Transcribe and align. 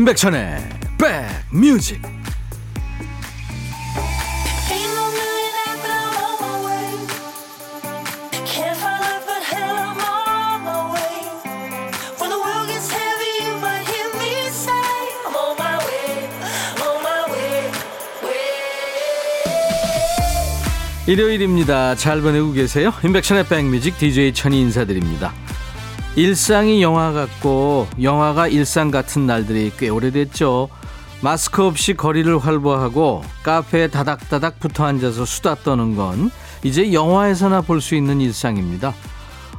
임백천의 0.00 0.56
백뮤직 1.52 2.00
일요일입니다. 21.06 21.94
잘 21.96 22.22
보내고 22.22 22.52
계세요? 22.52 22.94
임백천의 23.04 23.48
백뮤직 23.48 23.98
DJ 23.98 24.32
천이 24.32 24.62
인사드립니다. 24.62 25.34
일상이 26.16 26.82
영화 26.82 27.12
같고 27.12 27.86
영화가 28.02 28.48
일상 28.48 28.90
같은 28.90 29.26
날들이 29.26 29.72
꽤 29.78 29.88
오래됐죠. 29.88 30.68
마스크 31.22 31.64
없이 31.64 31.94
거리를 31.94 32.36
활보하고 32.38 33.22
카페에 33.42 33.88
다닥다닥 33.88 34.58
붙어 34.58 34.84
앉아서 34.84 35.24
수다 35.24 35.54
떠는 35.56 35.94
건 35.94 36.30
이제 36.62 36.92
영화에서나 36.92 37.60
볼 37.60 37.80
수 37.80 37.94
있는 37.94 38.20
일상입니다. 38.20 38.94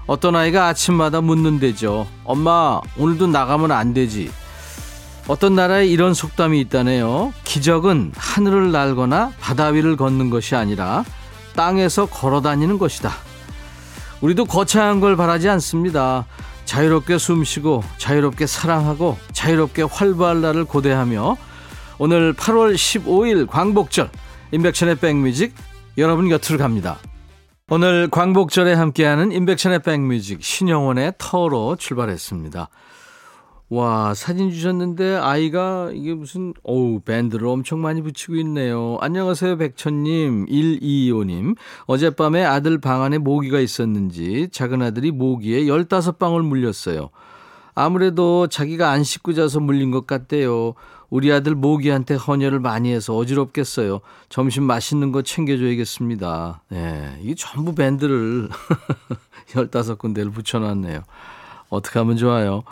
어떤 0.08 0.36
아이가 0.36 0.68
아침마다 0.68 1.22
묻는데죠. 1.22 2.08
엄마, 2.26 2.82
오늘도 2.98 3.28
나가면 3.28 3.72
안 3.72 3.94
되지. 3.94 4.30
어떤 5.28 5.56
나라에 5.56 5.86
이런 5.88 6.14
속담이 6.14 6.60
있다네요. 6.62 7.32
기적은 7.44 8.12
하늘을 8.18 8.72
날거나 8.72 9.32
바다 9.40 9.68
위를 9.68 9.96
걷는 9.96 10.30
것이 10.32 10.56
아니라 10.56 11.06
땅에서 11.56 12.08
걸어 12.08 12.42
다니는 12.42 12.78
것이다. 12.78 13.12
우리도 14.22 14.46
거창한 14.46 15.00
걸 15.00 15.16
바라지 15.16 15.48
않습니다. 15.50 16.26
자유롭게 16.72 17.18
숨쉬고 17.18 17.84
자유롭게 17.98 18.48
사랑하고 18.48 19.18
자유롭게 19.34 19.82
활보할 19.82 20.40
날을 20.40 20.64
고대하며 20.64 21.36
오늘 22.00 22.34
8월 22.34 22.76
15일 22.76 23.46
광복절 23.46 24.10
임백천의 24.54 24.96
백뮤직 24.96 25.54
여러분 25.98 26.30
곁으로 26.30 26.58
갑니다. 26.58 26.98
오늘 27.70 28.08
광복절에 28.10 28.72
함께하는 28.74 29.34
임백천의 29.34 29.80
백뮤직 29.80 30.42
신형원의 30.42 31.16
터로 31.18 31.76
출발했습니다. 31.76 32.70
와, 33.72 34.14
사진 34.14 34.52
주셨는데 34.52 35.16
아이가 35.16 35.92
이게 35.94 36.14
무슨 36.14 36.54
어우, 36.64 37.00
밴드를 37.06 37.48
엄청 37.48 37.82
많이 37.82 38.02
붙이고 38.02 38.36
있네요. 38.36 38.98
안녕하세요, 39.00 39.56
백천 39.56 40.04
님, 40.04 40.46
125 40.48 41.24
님. 41.24 41.56
어젯밤에 41.86 42.44
아들 42.44 42.82
방 42.82 43.02
안에 43.02 43.18
모기가 43.18 43.62
있었는지 43.62 44.50
작은 44.52 44.82
아들이 44.82 45.12
모기에 45.12 45.64
15방울 45.64 46.42
물렸어요. 46.42 47.12
아무래도 47.74 48.48
자기가 48.48 48.92
안 48.92 49.06
씻고 49.06 49.32
자서 49.36 49.62
물린 49.62 49.92
것 49.92 50.06
같대요. 50.06 50.74
우리 51.10 51.32
아들 51.32 51.56
모기한테 51.56 52.16
헌혈을 52.16 52.60
많이 52.60 52.92
해서 52.92 53.16
어지럽겠어요. 53.16 54.02
점심 54.28 54.64
맛있는 54.66 55.14
거 55.14 55.22
챙겨줘야겠습니다. 55.22 56.64
네, 56.68 57.18
이게 57.22 57.36
전부 57.36 57.74
밴드를 57.74 58.50
15군데를 59.48 60.34
붙여놨네요. 60.34 61.04
어떻게 61.70 62.00
하면 62.00 62.18
좋아요? 62.18 62.64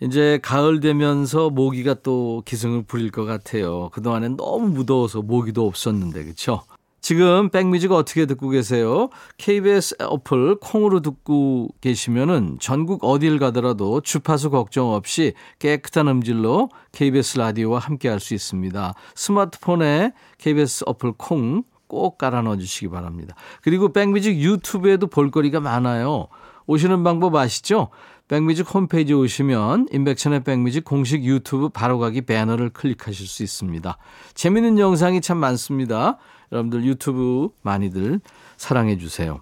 이제 0.00 0.38
가을 0.42 0.80
되면서 0.80 1.50
모기가 1.50 1.94
또 2.02 2.42
기승을 2.44 2.82
부릴 2.82 3.10
것 3.10 3.24
같아요. 3.24 3.90
그동안엔 3.90 4.36
너무 4.36 4.68
무더워서 4.68 5.22
모기도 5.22 5.66
없었는데, 5.66 6.24
그쵸? 6.24 6.62
지금 7.00 7.48
백뮤직 7.48 7.92
어떻게 7.92 8.26
듣고 8.26 8.48
계세요? 8.50 9.08
KBS 9.38 9.96
어플 10.00 10.56
콩으로 10.56 11.00
듣고 11.00 11.68
계시면은 11.80 12.58
전국 12.60 13.04
어딜 13.04 13.38
가더라도 13.38 14.00
주파수 14.00 14.50
걱정 14.50 14.92
없이 14.92 15.32
깨끗한 15.58 16.08
음질로 16.08 16.68
KBS 16.92 17.38
라디오와 17.38 17.78
함께 17.78 18.08
할 18.08 18.20
수 18.20 18.34
있습니다. 18.34 18.94
스마트폰에 19.14 20.12
KBS 20.38 20.84
어플 20.86 21.12
콩 21.16 21.62
꼭 21.88 22.18
깔아 22.18 22.42
넣어 22.42 22.56
주시기 22.56 22.88
바랍니다. 22.88 23.34
그리고 23.62 23.92
백뮤직 23.92 24.38
유튜브에도 24.38 25.08
볼거리가 25.08 25.58
많아요. 25.58 26.28
오시는 26.66 27.02
방법 27.02 27.34
아시죠? 27.34 27.88
백뮤직 28.28 28.72
홈페이지에 28.74 29.14
오시면 29.14 29.88
인백천의 29.90 30.44
백뮤직 30.44 30.84
공식 30.84 31.24
유튜브 31.24 31.70
바로가기 31.70 32.22
배너를 32.22 32.70
클릭하실 32.70 33.26
수 33.26 33.42
있습니다. 33.42 33.96
재밌는 34.34 34.78
영상이 34.78 35.22
참 35.22 35.38
많습니다. 35.38 36.18
여러분들 36.52 36.84
유튜브 36.84 37.48
많이들 37.62 38.20
사랑해 38.58 38.98
주세요. 38.98 39.40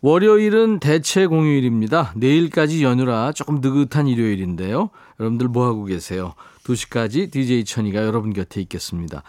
월요일은 0.00 0.80
대체 0.80 1.26
공휴일입니다. 1.26 2.12
내일까지 2.16 2.84
연휴라 2.84 3.32
조금 3.32 3.60
느긋한 3.60 4.08
일요일인데요. 4.08 4.90
여러분들 5.18 5.48
뭐 5.48 5.66
하고 5.66 5.84
계세요? 5.84 6.34
2시까지 6.64 7.30
DJ 7.30 7.64
천이가 7.64 8.04
여러분 8.04 8.32
곁에 8.32 8.60
있겠습니다. 8.60 9.22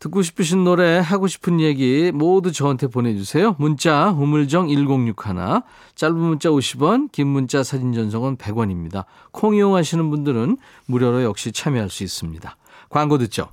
듣고 0.00 0.22
싶으신 0.22 0.64
노래, 0.64 0.98
하고 0.98 1.26
싶은 1.26 1.60
얘기 1.60 2.10
모두 2.10 2.52
저한테 2.52 2.86
보내주세요. 2.86 3.54
문자, 3.58 4.10
우물정 4.10 4.68
1061, 4.68 5.60
짧은 5.94 6.16
문자 6.16 6.48
50원, 6.48 7.12
긴 7.12 7.28
문자 7.28 7.62
사진 7.62 7.92
전송은 7.92 8.38
100원입니다. 8.38 9.04
콩 9.30 9.54
이용하시는 9.54 10.08
분들은 10.10 10.56
무료로 10.86 11.22
역시 11.22 11.52
참여할 11.52 11.90
수 11.90 12.02
있습니다. 12.02 12.56
광고 12.88 13.18
듣죠. 13.18 13.50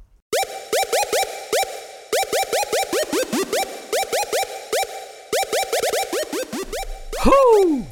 호우! 7.25 7.83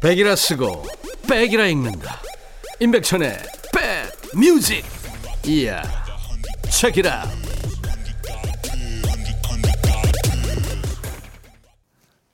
백이라 0.00 0.36
쓰고 0.36 0.84
백이라 1.28 1.66
읽는다. 1.66 2.20
임백천의 2.78 3.38
백 3.72 4.38
뮤직. 4.38 4.84
이야. 5.44 5.82
책이라. 6.70 7.47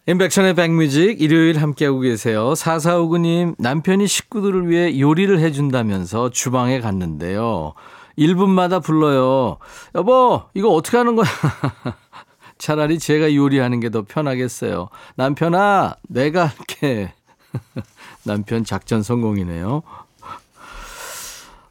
인백션의 0.07 0.55
백뮤직 0.55 1.23
일요일 1.23 1.63
함께하고 1.63 2.01
계세요. 2.01 2.53
4459님 2.53 3.55
남편이 3.59 4.07
식구들을 4.07 4.69
위해 4.69 5.01
요리를 5.01 5.39
해준다면서 5.41 6.29
주방에 6.31 6.81
갔는데요. 6.81 7.73
1분마다 8.19 8.83
불러요. 8.83 9.57
여보 9.95 10.43
이거 10.53 10.69
어떻게 10.69 10.99
하는 10.99 11.17
거야. 11.17 11.27
차라리 12.59 12.99
제가 12.99 13.35
요리하는 13.35 13.81
게 13.81 13.89
더 13.89 14.03
편하겠어요. 14.03 14.89
남편아 15.17 15.97
내가 16.09 16.47
할게. 16.47 17.15
남편 18.25 18.63
작전 18.65 19.03
성공이네요. 19.03 19.83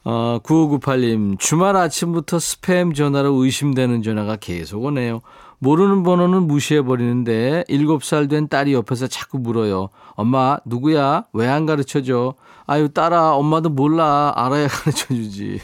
어, 0.06 0.40
9598님, 0.44 1.40
주말 1.40 1.78
아침부터 1.78 2.38
스팸 2.38 2.94
전화로 2.96 3.32
의심되는 3.36 4.02
전화가 4.04 4.36
계속 4.36 4.84
오네요. 4.84 5.22
모르는 5.64 6.04
번호는 6.04 6.44
무시해버리는데 6.48 7.64
7살 7.70 8.30
된 8.30 8.50
딸이 8.50 8.74
옆에서 8.74 9.08
자꾸 9.08 9.40
물어요. 9.40 9.88
엄마, 10.16 10.58
누구야? 10.66 11.24
왜 11.32 11.48
안 11.48 11.66
가르쳐줘? 11.66 12.34
아유, 12.66 12.90
딸아, 12.90 13.36
엄마도 13.36 13.70
몰라. 13.70 14.34
알아야 14.36 14.68
가르쳐주지. 14.68 15.62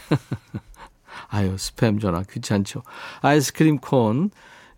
아유, 1.27 1.55
스팸 1.57 1.99
전화 1.99 2.23
귀찮죠. 2.31 2.83
아이스크림 3.21 3.79
콘, 3.79 4.29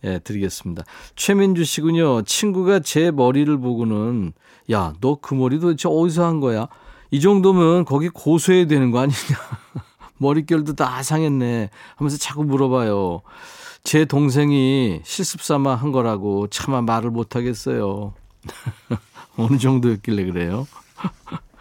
예, 0.03 0.17
드리겠습니다. 0.19 0.83
최민주 1.15 1.65
씨군요. 1.65 2.23
친구가 2.23 2.79
제 2.79 3.11
머리를 3.11 3.55
보고는, 3.59 4.33
야, 4.71 4.93
너 5.01 5.19
그 5.21 5.35
머리 5.35 5.59
도대체 5.59 5.87
어디서 5.87 6.25
한 6.25 6.39
거야? 6.39 6.67
이 7.11 7.19
정도면 7.19 7.85
거기 7.85 8.09
고소해야 8.09 8.65
되는 8.65 8.89
거 8.89 8.99
아니냐. 8.99 9.17
머릿결도 10.17 10.73
다 10.73 11.03
상했네. 11.03 11.69
하면서 11.95 12.17
자꾸 12.17 12.43
물어봐요. 12.43 13.21
제 13.83 14.05
동생이 14.05 15.01
실습 15.03 15.41
삼아 15.41 15.75
한 15.75 15.91
거라고 15.91 16.47
차마 16.47 16.81
말을 16.81 17.09
못 17.11 17.35
하겠어요. 17.35 18.13
어느 19.37 19.57
정도였길래 19.57 20.25
그래요? 20.25 20.67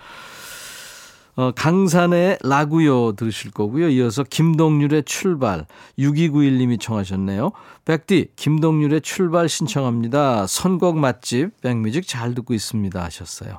어, 1.37 1.53
강산의 1.53 2.39
라구요 2.43 3.13
들으실 3.13 3.51
거고요. 3.53 3.89
이어서 3.89 4.25
김동률의 4.25 5.05
출발 5.05 5.67
6291님이 5.99 6.79
청하셨네요. 6.79 7.53
백디 7.87 8.33
김동률의 8.37 9.01
출발 9.01 9.49
신청합니다. 9.49 10.47
선곡 10.47 10.99
맛집 10.99 11.59
백뮤직 11.63 12.07
잘 12.07 12.35
듣고 12.35 12.53
있습니다 12.53 13.03
하셨어요. 13.03 13.57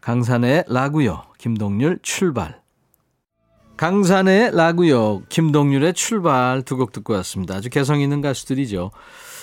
강산의 0.00 0.64
라구요 0.68 1.24
김동률 1.38 1.98
출발 2.02 2.60
강산의 3.76 4.52
라구역, 4.54 5.28
김동률의 5.28 5.92
출발 5.94 6.62
두 6.62 6.76
곡 6.76 6.92
듣고 6.92 7.12
왔습니다. 7.14 7.54
아주 7.56 7.68
개성 7.70 8.00
있는 8.00 8.20
가수들이죠. 8.20 8.90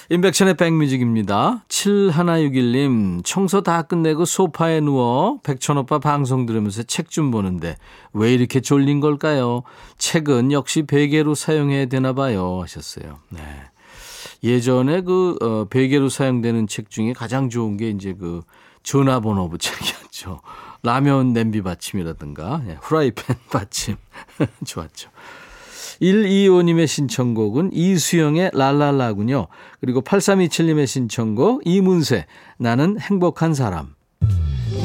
인백션의 0.10 0.56
백뮤직입니다. 0.56 1.64
7161님, 1.70 3.24
청소 3.24 3.62
다 3.62 3.84
끝내고 3.84 4.26
소파에 4.26 4.82
누워 4.82 5.40
백천오빠 5.44 6.00
방송 6.00 6.46
들으면서 6.46 6.84
책 6.84 7.10
좀 7.10 7.32
보는데 7.32 7.78
왜 8.12 8.34
이렇게 8.34 8.60
졸린 8.60 9.00
걸까요? 9.00 9.64
책은 9.98 10.52
역시 10.52 10.84
베개로 10.84 11.36
사용해야 11.36 11.86
되나 11.86 12.14
봐요. 12.14 12.60
하셨어요. 12.62 13.20
네. 13.30 13.40
예전에 14.44 15.02
그, 15.02 15.38
어, 15.42 15.66
베개로 15.70 16.10
사용되는 16.10 16.68
책 16.68 16.90
중에 16.90 17.14
가장 17.14 17.50
좋은 17.50 17.78
게 17.78 17.90
이제 17.90 18.14
그 18.14 18.42
전화번호부 18.84 19.58
책이었죠. 19.58 20.42
라면 20.84 21.32
냄비 21.32 21.62
받침이라든가 21.62 22.62
예, 22.68 22.78
후라이팬 22.82 23.38
받침 23.50 23.96
좋았죠. 24.66 25.10
125님의 26.02 26.88
신청곡은 26.88 27.70
이수영의 27.72 28.52
랄랄라군요. 28.54 29.48
그리고 29.80 30.02
8327님의 30.02 30.86
신청곡 30.86 31.62
이문세 31.66 32.26
나는 32.58 33.00
행복한 33.00 33.54
사람. 33.54 33.96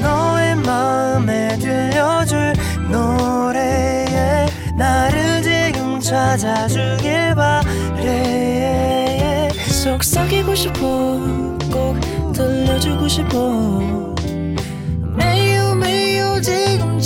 너의 0.01 0.55
마음에 0.57 1.59
들려줄 1.59 2.53
노래에 2.91 4.47
나를 4.77 5.43
지금 5.43 5.99
찾아주길 5.99 7.35
바래 7.35 9.49
속삭이고 9.83 10.55
싶어 10.55 10.79
꼭 11.73 11.99
들려주고 12.33 13.09
싶어 13.09 14.15
매우 15.17 15.58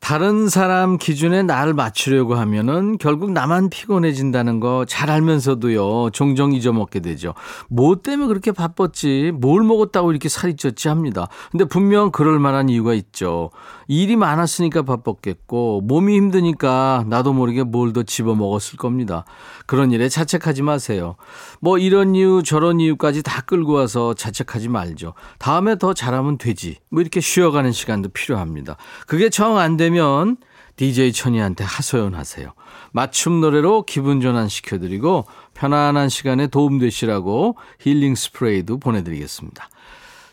다른 0.00 0.48
사람 0.48 0.96
기준에 0.96 1.42
나를 1.42 1.74
맞추려고 1.74 2.34
하면은 2.34 2.96
결국 2.98 3.32
나만 3.32 3.68
피곤해진다는 3.68 4.58
거 4.58 4.84
잘 4.88 5.10
알면서도요, 5.10 6.10
종종 6.10 6.52
잊어먹게 6.52 7.00
되죠. 7.00 7.34
뭐 7.68 7.96
때문에 7.96 8.26
그렇게 8.26 8.50
바빴지, 8.50 9.32
뭘 9.34 9.62
먹었다고 9.62 10.10
이렇게 10.10 10.28
살이 10.28 10.54
쪘지 10.54 10.88
합니다. 10.88 11.28
근데 11.50 11.64
분명 11.66 12.10
그럴 12.10 12.38
만한 12.38 12.68
이유가 12.70 12.94
있죠. 12.94 13.50
일이 13.92 14.14
많았으니까 14.14 14.82
바빴겠고, 14.82 15.80
몸이 15.82 16.14
힘드니까 16.16 17.04
나도 17.08 17.32
모르게 17.32 17.64
뭘 17.64 17.92
더 17.92 18.04
집어 18.04 18.36
먹었을 18.36 18.76
겁니다. 18.78 19.24
그런 19.66 19.90
일에 19.90 20.08
자책하지 20.08 20.62
마세요. 20.62 21.16
뭐 21.60 21.76
이런 21.76 22.14
이유, 22.14 22.40
저런 22.44 22.78
이유까지 22.78 23.24
다 23.24 23.40
끌고 23.40 23.72
와서 23.72 24.14
자책하지 24.14 24.68
말죠. 24.68 25.14
다음에 25.40 25.76
더 25.76 25.92
잘하면 25.92 26.38
되지. 26.38 26.76
뭐 26.88 27.00
이렇게 27.00 27.20
쉬어가는 27.20 27.72
시간도 27.72 28.10
필요합니다. 28.10 28.76
그게 29.08 29.28
정 29.28 29.58
안 29.58 29.76
되면 29.76 30.36
DJ 30.76 31.12
천이한테 31.12 31.64
하소연하세요. 31.64 32.52
맞춤 32.92 33.40
노래로 33.40 33.82
기분 33.86 34.20
전환 34.20 34.48
시켜드리고 34.48 35.26
편안한 35.54 36.08
시간에 36.08 36.46
도움되시라고 36.46 37.56
힐링 37.80 38.14
스프레이도 38.14 38.78
보내드리겠습니다. 38.78 39.68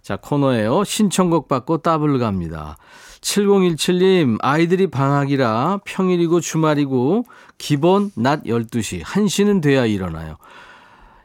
자, 0.03 0.15
코너에요. 0.15 0.83
신청곡 0.83 1.47
받고 1.47 1.79
따블 1.79 2.19
갑니다. 2.19 2.77
7017님, 3.21 4.37
아이들이 4.41 4.87
방학이라 4.87 5.81
평일이고 5.85 6.39
주말이고 6.39 7.25
기본 7.57 8.11
낮 8.15 8.43
12시, 8.43 9.01
1시는 9.01 9.61
돼야 9.61 9.85
일어나요. 9.85 10.37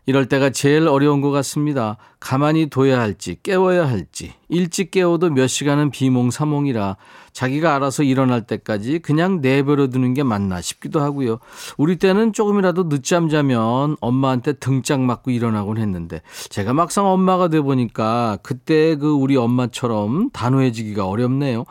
이럴 0.04 0.26
때가 0.26 0.50
제일 0.50 0.88
어려운 0.88 1.20
것 1.20 1.30
같습니다. 1.30 1.96
가만히 2.18 2.68
둬야 2.68 3.00
할지, 3.00 3.36
깨워야 3.42 3.88
할지. 3.88 4.32
일찍 4.48 4.90
깨워도 4.90 5.30
몇 5.30 5.46
시간은 5.46 5.90
비몽사몽이라 5.90 6.96
자기가 7.32 7.76
알아서 7.76 8.02
일어날 8.02 8.46
때까지 8.46 8.98
그냥 8.98 9.40
내버려 9.40 9.88
두는 9.88 10.14
게 10.14 10.24
맞나 10.24 10.60
싶기도 10.60 11.00
하고요. 11.00 11.38
우리 11.78 11.96
때는 11.96 12.32
조금이라도 12.32 12.88
늦잠 12.88 13.28
자면 13.28 13.96
엄마한테 14.00 14.54
등짝 14.54 15.00
맞고 15.00 15.30
일어나곤 15.30 15.78
했는데 15.78 16.20
제가 16.50 16.74
막상 16.74 17.06
엄마가 17.06 17.48
돼 17.48 17.60
보니까 17.60 18.38
그때 18.42 18.96
그 18.96 19.12
우리 19.12 19.36
엄마처럼 19.36 20.30
단호해지기가 20.30 21.06
어렵네요. 21.06 21.64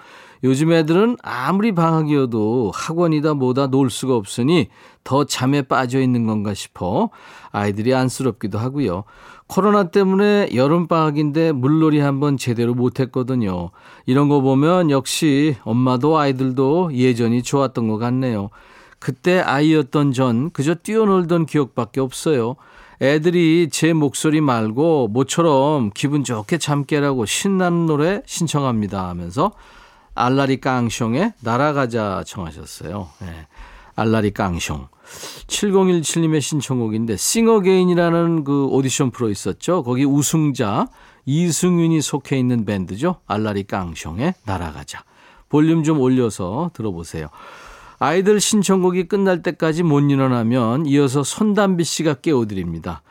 요즘 0.44 0.72
애들은 0.72 1.18
아무리 1.22 1.72
방학이어도 1.72 2.72
학원이다 2.74 3.36
뭐다 3.36 3.68
놀 3.68 3.92
수가 3.92 4.16
없으니 4.16 4.70
더 5.04 5.26
잠에 5.26 5.64
빠져 5.64 6.00
있는 6.00 6.26
건가 6.26 6.54
싶어 6.54 7.10
아이들이 7.52 7.94
안쓰럽기도 7.94 8.58
하고요. 8.58 9.04
코로나 9.48 9.90
때문에 9.90 10.50
여름방학인데 10.56 11.52
물놀이 11.52 12.00
한번 12.00 12.38
제대로 12.38 12.74
못했거든요. 12.74 13.72
이런 14.06 14.30
거 14.30 14.40
보면 14.42 14.92
역시 14.92 15.58
엄마도 15.64 16.18
아이들도 16.18 16.92
예전이 16.94 17.44
좋았던 17.44 17.88
것 17.90 17.98
같네요. 17.98 18.50
그때 19.00 19.40
아이였던 19.40 20.14
전 20.14 20.52
그저 20.52 20.76
뛰어놀던 20.76 21.48
기억밖에 21.48 22.00
없어요. 22.00 22.56
애들이 23.02 23.70
제 23.72 23.94
목소리 23.94 24.42
말고 24.42 25.08
모처럼 25.08 25.90
기분 25.94 26.24
좋게 26.24 26.60
잠 26.60 26.86
깨라고 26.86 27.26
신나는 27.26 27.88
노래 27.88 28.22
신청합니다 28.28 29.10
하면서 29.10 29.54
알라리 30.14 30.58
깡숑의 30.62 31.34
날아가자 31.42 32.24
청하셨어요. 32.28 33.10
네. 33.22 33.48
알라리 34.02 34.32
깡숑. 34.32 34.90
7017님의 35.48 36.42
신청곡인데 36.42 37.18
싱어게인이라는 37.18 38.44
그 38.44 38.66
오디션 38.66 39.12
프로 39.12 39.30
있었죠. 39.30 39.84
거기 39.84 40.06
우승자 40.06 40.88
이승윤이 41.26 42.02
속해 42.02 42.38
있는 42.38 42.66
밴드죠. 42.66 43.18
알라리 43.28 43.64
깡숑의 43.64 44.34
날아가자. 44.46 45.04
볼륨 45.50 45.84
좀 45.84 46.00
올려서 46.00 46.72
들어보세요. 46.74 47.28
아이들 48.00 48.40
신청곡이 48.40 49.04
끝날 49.08 49.44
때까지 49.44 49.84
못 49.84 50.00
일어나면 50.00 50.88
이어서 50.88 51.24
손담비 51.24 51.84
씨가 51.84 52.16
깨워드립니다. 52.16 53.04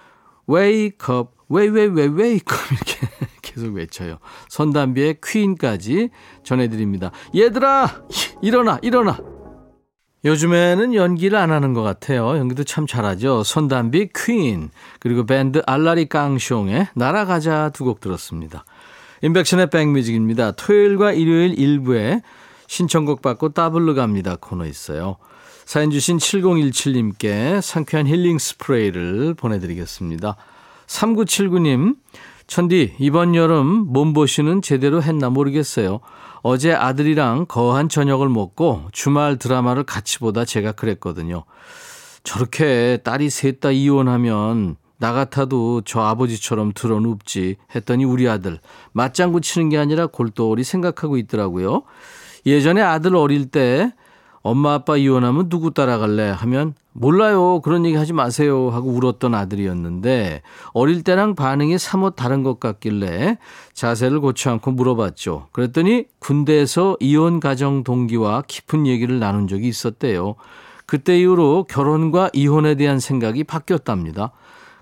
Wake 0.48 1.14
up, 1.14 1.30
wake, 1.52 1.92
wake, 1.94 2.18
이렇게 2.72 3.08
계속 3.42 3.74
외쳐요. 3.74 4.18
손담비의 4.48 5.18
퀸까지 5.22 6.10
전해드립니다. 6.42 7.12
얘들아 7.36 8.02
일어나 8.42 8.78
일어나 8.82 9.18
요즘에는 10.24 10.94
연기를 10.94 11.38
안 11.38 11.50
하는 11.50 11.72
것 11.72 11.82
같아요. 11.82 12.36
연기도 12.36 12.62
참 12.64 12.86
잘하죠. 12.86 13.42
손담비 13.42 14.10
퀸 14.14 14.70
그리고 14.98 15.24
밴드 15.24 15.62
알라리 15.66 16.06
깡숑의 16.06 16.88
날아가자 16.94 17.70
두 17.72 17.84
곡 17.84 18.00
들었습니다. 18.00 18.64
인백션의 19.22 19.70
백뮤직입니다. 19.70 20.52
토요일과 20.52 21.12
일요일 21.12 21.58
일부에 21.58 22.20
신청곡 22.66 23.22
받고 23.22 23.50
따블로 23.50 23.94
갑니다 23.94 24.36
코너 24.40 24.66
있어요. 24.66 25.16
사연 25.64 25.90
주신 25.90 26.18
7017님께 26.18 27.60
상쾌한 27.60 28.06
힐링 28.06 28.38
스프레이를 28.38 29.34
보내드리겠습니다. 29.34 30.36
3979님, 30.86 31.96
천디, 32.46 32.96
이번 32.98 33.34
여름 33.36 33.66
몸보신은 33.66 34.62
제대로 34.62 35.02
했나 35.02 35.30
모르겠어요. 35.30 36.00
어제 36.42 36.72
아들이랑 36.72 37.46
거한 37.46 37.88
저녁을 37.88 38.28
먹고 38.28 38.84
주말 38.92 39.36
드라마를 39.36 39.84
같이 39.84 40.18
보다 40.18 40.44
제가 40.44 40.72
그랬거든요. 40.72 41.44
저렇게 42.22 42.98
딸이 43.04 43.30
셋 43.30 43.60
다 43.60 43.70
이혼하면 43.70 44.76
나 44.98 45.12
같아도 45.12 45.80
저 45.84 46.00
아버지처럼 46.00 46.72
드러눕지 46.74 47.56
했더니 47.74 48.04
우리 48.04 48.28
아들 48.28 48.58
맞장구 48.92 49.40
치는 49.40 49.70
게 49.70 49.78
아니라 49.78 50.06
골똘히 50.06 50.62
생각하고 50.62 51.16
있더라고요. 51.16 51.82
예전에 52.46 52.82
아들 52.82 53.16
어릴 53.16 53.46
때 53.46 53.92
엄마 54.42 54.74
아빠 54.74 54.96
이혼하면 54.96 55.48
누구 55.48 55.72
따라갈래 55.72 56.30
하면 56.30 56.74
몰라요 57.00 57.62
그런 57.62 57.86
얘기 57.86 57.96
하지 57.96 58.12
마세요 58.12 58.68
하고 58.68 58.90
울었던 58.90 59.34
아들이었는데 59.34 60.42
어릴 60.74 61.02
때랑 61.02 61.34
반응이 61.34 61.78
사뭇 61.78 62.14
다른 62.14 62.42
것 62.42 62.60
같길래 62.60 63.38
자세를 63.72 64.20
고치 64.20 64.50
않고 64.50 64.72
물어봤죠. 64.72 65.46
그랬더니 65.52 66.04
군대에서 66.18 66.98
이혼 67.00 67.40
가정 67.40 67.84
동기와 67.84 68.42
깊은 68.46 68.86
얘기를 68.86 69.18
나눈 69.18 69.48
적이 69.48 69.68
있었대요. 69.68 70.34
그때 70.84 71.18
이후로 71.18 71.64
결혼과 71.70 72.28
이혼에 72.34 72.74
대한 72.74 73.00
생각이 73.00 73.44
바뀌었답니다. 73.44 74.32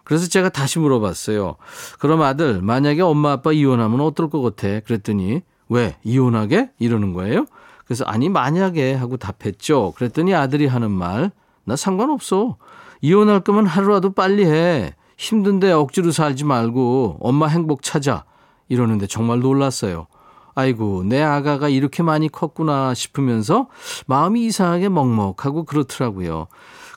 그래서 0.02 0.28
제가 0.28 0.48
다시 0.48 0.80
물어봤어요. 0.80 1.54
그럼 2.00 2.22
아들 2.22 2.60
만약에 2.62 3.00
엄마 3.00 3.30
아빠 3.30 3.52
이혼하면 3.52 4.00
어떨 4.00 4.28
것 4.28 4.42
같아? 4.42 4.80
그랬더니 4.80 5.42
왜 5.68 5.94
이혼하게 6.02 6.70
이러는 6.80 7.12
거예요? 7.12 7.46
그래서 7.84 8.04
아니 8.06 8.28
만약에 8.28 8.94
하고 8.94 9.18
답했죠. 9.18 9.92
그랬더니 9.96 10.34
아들이 10.34 10.66
하는 10.66 10.90
말 10.90 11.30
나 11.68 11.76
상관없어. 11.76 12.56
이혼할 13.02 13.40
거면 13.40 13.66
하루라도 13.66 14.12
빨리 14.12 14.46
해. 14.46 14.94
힘든데 15.18 15.70
억지로 15.70 16.12
살지 16.12 16.44
말고 16.44 17.18
엄마 17.20 17.46
행복 17.46 17.82
찾아. 17.82 18.24
이러는데 18.68 19.06
정말 19.06 19.40
놀랐어요. 19.40 20.06
아이고 20.54 21.04
내 21.04 21.22
아가가 21.22 21.68
이렇게 21.68 22.02
많이 22.02 22.28
컸구나 22.28 22.94
싶으면서 22.94 23.68
마음이 24.06 24.46
이상하게 24.46 24.88
먹먹하고 24.88 25.64
그렇더라고요. 25.64 26.46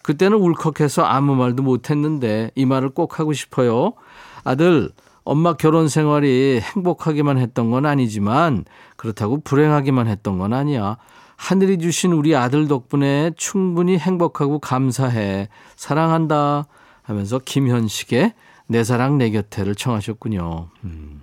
그때는 0.03 0.37
울컥해서 0.37 1.03
아무 1.03 1.35
말도 1.35 1.61
못했는데 1.63 2.51
이 2.55 2.65
말을 2.65 2.89
꼭 2.89 3.19
하고 3.19 3.33
싶어요. 3.33 3.93
아들 4.45 4.89
엄마 5.23 5.53
결혼 5.53 5.89
생활이 5.89 6.61
행복하기만 6.61 7.37
했던 7.37 7.69
건 7.71 7.85
아니지만 7.85 8.63
그렇다고 8.95 9.41
불행하기만 9.41 10.07
했던 10.07 10.39
건 10.39 10.53
아니야. 10.53 10.97
하늘이 11.41 11.79
주신 11.79 12.11
우리 12.13 12.35
아들 12.35 12.67
덕분에 12.67 13.31
충분히 13.35 13.97
행복하고 13.97 14.59
감사해. 14.59 15.49
사랑한다. 15.75 16.67
하면서 17.01 17.39
김현식의 17.39 18.33
내 18.67 18.83
사랑 18.83 19.17
내 19.17 19.31
곁에를 19.31 19.73
청하셨군요. 19.73 20.69
음. 20.83 21.21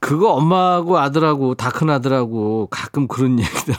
그거 0.00 0.32
엄마하고 0.32 0.98
아들하고 0.98 1.54
다 1.56 1.70
큰 1.70 1.90
아들하고 1.90 2.68
가끔 2.70 3.06
그런 3.06 3.38
얘기들 3.38 3.74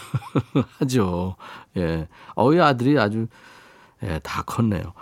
하죠. 0.80 1.36
예. 1.78 2.08
어이 2.36 2.60
아들이 2.60 3.00
아주 3.00 3.26
예, 4.04 4.20
다 4.24 4.44
컸네요. 4.44 4.94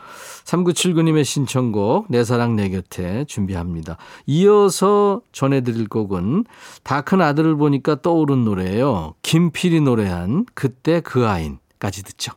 3979님의 0.45 1.23
신청곡 1.23 2.07
내 2.09 2.23
사랑 2.23 2.55
내 2.55 2.69
곁에 2.69 3.25
준비합니다. 3.25 3.97
이어서 4.25 5.21
전해드릴 5.31 5.87
곡은 5.87 6.45
다 6.83 7.05
큰 7.05 7.21
아들을 7.21 7.55
보니까 7.55 8.01
떠오른 8.01 8.43
노래예요. 8.43 9.13
김필이 9.21 9.79
노래한 9.81 10.45
그때 10.53 10.99
그 10.99 11.27
아인까지 11.27 12.03
듣죠. 12.03 12.33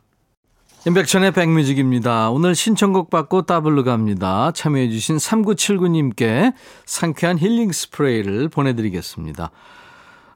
임백천의 0.87 1.31
백뮤직입니다. 1.33 2.29
오늘 2.29 2.55
신청곡 2.55 3.09
받고 3.09 3.41
따블로 3.41 3.83
갑니다. 3.83 4.51
참여해주신 4.51 5.17
3979님께 5.17 6.53
상쾌한 6.85 7.37
힐링 7.37 7.71
스프레이를 7.71 8.47
보내드리겠습니다. 8.47 9.51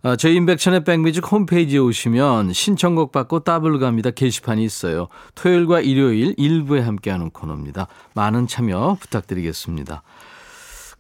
아, 0.05 0.17
저희 0.17 0.36
임백천의 0.36 0.83
백뮤직 0.83 1.31
홈페이지에 1.31 1.79
오시면 1.79 2.51
신청곡 2.51 3.13
받고 3.13 3.45
따블로 3.45 3.79
갑니다. 3.79 4.12
게시판이 4.12 4.62
있어요. 4.62 5.07
토요일과 5.33 5.79
일요일 5.79 6.36
일부에 6.36 6.81
함께하는 6.81 7.29
코너입니다. 7.29 7.88
많은 8.13 8.48
참여 8.48 8.98
부탁드리겠습니다. 9.00 10.03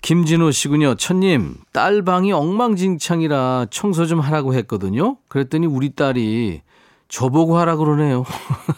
김진호 0.01 0.51
씨군요. 0.51 0.95
천님, 0.95 1.57
딸 1.73 2.01
방이 2.03 2.31
엉망진창이라 2.31 3.67
청소 3.71 4.05
좀 4.05 4.21
하라고 4.21 4.53
했거든요. 4.53 5.17
그랬더니 5.27 5.67
우리 5.67 5.93
딸이 5.93 6.61
저보고 7.09 7.57
하라 7.57 7.75
그러네요. 7.75 8.23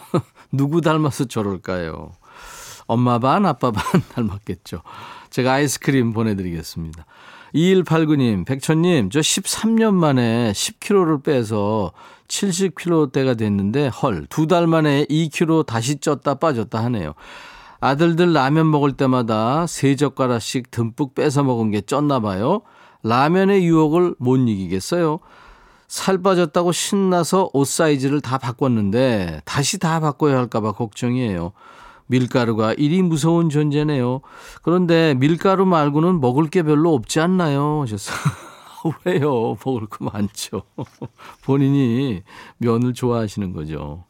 누구 0.50 0.80
닮아서 0.80 1.26
저럴까요? 1.26 2.10
엄마 2.88 3.20
반, 3.20 3.46
아빠 3.46 3.70
반 3.70 4.02
닮았겠죠. 4.14 4.82
제가 5.36 5.52
아이스크림 5.52 6.14
보내드리겠습니다. 6.14 7.04
2189님, 7.54 8.46
백천님, 8.46 9.10
저 9.10 9.20
13년 9.20 9.92
만에 9.92 10.52
10kg를 10.52 11.22
빼서 11.22 11.92
70kg대가 12.28 13.36
됐는데, 13.36 13.88
헐, 13.88 14.26
두 14.30 14.46
달 14.46 14.66
만에 14.66 15.04
2kg 15.04 15.66
다시 15.66 15.96
쪘다 15.96 16.40
빠졌다 16.40 16.82
하네요. 16.84 17.12
아들들 17.80 18.32
라면 18.32 18.70
먹을 18.70 18.92
때마다 18.92 19.66
세 19.66 19.94
젓가락씩 19.94 20.70
듬뿍 20.70 21.14
빼서 21.14 21.44
먹은 21.44 21.70
게 21.70 21.82
쪘나 21.82 22.22
봐요. 22.22 22.62
라면의 23.02 23.66
유혹을 23.66 24.14
못 24.18 24.36
이기겠어요. 24.38 25.18
살 25.86 26.16
빠졌다고 26.22 26.72
신나서 26.72 27.50
옷 27.52 27.68
사이즈를 27.68 28.22
다 28.22 28.38
바꿨는데 28.38 29.42
다시 29.44 29.78
다 29.78 30.00
바꿔야 30.00 30.38
할까봐 30.38 30.72
걱정이에요. 30.72 31.52
밀가루가 32.06 32.74
일이 32.74 33.02
무서운 33.02 33.48
존재네요. 33.48 34.20
그런데 34.62 35.14
밀가루 35.14 35.66
말고는 35.66 36.20
먹을 36.20 36.48
게 36.48 36.62
별로 36.62 36.94
없지 36.94 37.20
않나요? 37.20 37.82
하셨어. 37.82 38.12
왜요? 39.04 39.56
먹을 39.64 39.86
거 39.86 40.04
많죠. 40.04 40.62
본인이 41.44 42.22
면을 42.58 42.94
좋아하시는 42.94 43.52
거죠. 43.52 44.04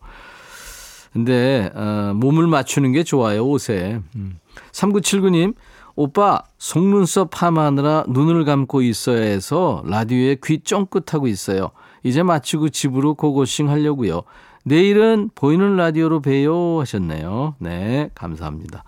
근데, 1.12 1.71
어, 1.75 2.12
몸을 2.15 2.47
맞추는 2.47 2.93
게 2.93 3.03
좋아요, 3.03 3.47
옷에. 3.47 4.03
음. 4.17 4.38
3979님, 4.73 5.55
오빠, 5.95 6.43
속눈썹 6.59 7.31
파마하느라 7.31 8.05
눈을 8.09 8.45
감고 8.45 8.83
있어야 8.83 9.23
해서 9.23 9.83
라디오에 9.87 10.37
귀 10.45 10.59
쫑긋하고 10.61 11.26
있어요. 11.26 11.71
이제 12.03 12.23
마치고 12.23 12.69
집으로 12.69 13.15
고고싱 13.15 13.71
하려고요. 13.71 14.23
내일은 14.66 15.30
보이는 15.37 15.76
라디오로 15.76 16.20
봬요 16.23 16.80
하셨네요. 16.80 17.54
네, 17.61 18.11
감사합니다. 18.16 18.82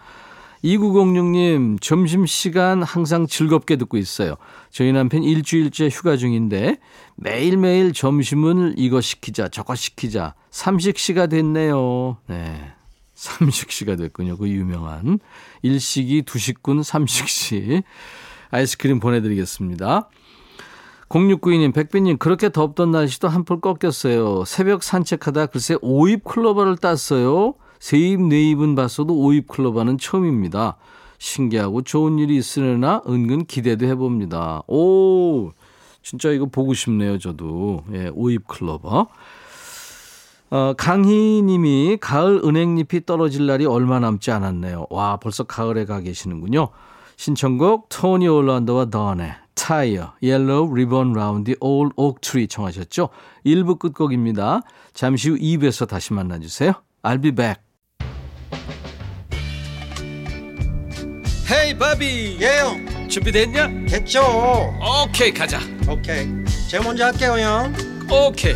2906님, 0.64 1.80
점심시간 1.80 2.82
항상 2.82 3.28
즐겁게 3.28 3.76
듣고 3.76 3.96
있어요. 3.96 4.34
저희 4.70 4.90
남편 4.90 5.22
일주일째 5.22 5.88
휴가 5.88 6.16
중인데 6.16 6.78
매일매일 7.14 7.92
점심은 7.92 8.74
이거 8.76 9.00
시키자, 9.00 9.46
저거 9.50 9.76
시키자. 9.76 10.34
삼식시가 10.50 11.28
됐네요. 11.28 12.16
네. 12.26 12.72
삼식시가 13.14 13.94
됐군요. 13.94 14.36
그 14.36 14.48
유명한 14.48 15.20
일식이 15.62 16.22
두식군 16.22 16.82
삼식시. 16.82 17.84
아이스크림 18.50 18.98
보내드리겠습니다. 18.98 20.08
0692님, 21.08 21.72
백빈님, 21.72 22.18
그렇게 22.18 22.50
덥던 22.50 22.90
날씨도 22.90 23.28
한풀 23.28 23.60
꺾였어요. 23.60 24.44
새벽 24.44 24.82
산책하다 24.82 25.46
글쎄 25.46 25.76
오입 25.80 26.24
클로바를 26.24 26.76
땄어요. 26.76 27.54
세입, 27.80 28.20
네입은 28.20 28.74
봤어도 28.74 29.14
오입 29.14 29.48
클로바는 29.48 29.98
처음입니다. 29.98 30.76
신기하고 31.18 31.82
좋은 31.82 32.18
일이 32.18 32.36
있으려나 32.36 33.02
은근 33.08 33.46
기대도 33.46 33.86
해봅니다. 33.86 34.62
오, 34.66 35.52
진짜 36.02 36.30
이거 36.30 36.46
보고 36.46 36.74
싶네요, 36.74 37.18
저도. 37.18 37.84
예, 37.94 38.10
오입 38.14 38.46
클로버. 38.46 39.06
어, 40.50 40.72
강희 40.76 41.42
님이 41.42 41.98
가을 42.00 42.40
은행잎이 42.44 43.04
떨어질 43.04 43.46
날이 43.46 43.66
얼마 43.66 43.98
남지 43.98 44.30
않았네요. 44.30 44.86
와, 44.90 45.16
벌써 45.18 45.44
가을에 45.44 45.84
가 45.84 46.00
계시는군요. 46.00 46.68
신청곡 47.16 47.88
토니 47.88 48.28
올란더와 48.28 48.90
더네 48.90 49.34
타이어 49.58 50.14
옐로우 50.22 50.74
리본 50.74 51.12
라운드 51.12 51.54
올 51.60 51.90
옥트리 51.96 52.46
청하셨죠. 52.48 53.10
1부 53.44 53.78
끝곡입니다. 53.78 54.62
잠시 54.94 55.30
후 55.30 55.36
2부에서 55.36 55.86
다시 55.88 56.12
만나주세요. 56.12 56.72
I'll 57.02 57.20
be 57.20 57.32
back. 57.32 57.60
헤이 61.50 61.76
바비 61.76 62.38
예영 62.40 63.08
준비됐냐? 63.08 63.86
됐죠 63.88 64.20
오케이 65.02 65.32
가자 65.32 65.58
오케이 65.88 66.26
제가 66.70 66.84
먼저 66.84 67.06
할게요 67.06 67.38
형 67.38 67.74
오케이 68.10 68.54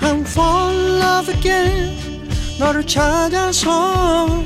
I'm 0.00 0.22
fall 0.26 0.74
in 0.74 1.02
love 1.02 1.34
again 1.34 2.30
너를 2.58 2.86
찾아서 2.86 4.42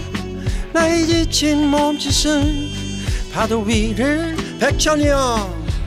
나의 0.72 1.06
지친 1.06 1.68
몸짓은 1.68 2.72
파도 3.32 3.60
위를 3.60 4.36
백천이 4.58 5.06
형 5.06 5.61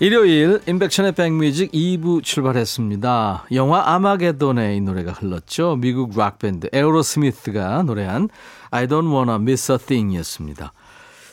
일요일 0.00 0.60
임백천의 0.66 1.12
백뮤직 1.12 1.70
2부 1.70 2.24
출발했습니다. 2.24 3.46
영화 3.52 3.94
아마게돈의 3.94 4.76
이 4.76 4.80
노래가 4.80 5.12
흘렀죠. 5.12 5.76
미국 5.76 6.18
락밴드 6.18 6.68
에어로스미스가 6.72 7.84
노래한 7.84 8.28
I 8.72 8.88
don't 8.88 9.14
wanna 9.14 9.36
miss 9.36 9.70
a 9.70 9.78
thing 9.78 10.12
이었습니다. 10.16 10.72